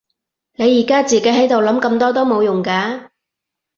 [0.55, 3.09] 你而家自己喺度諗咁多都冇用㗎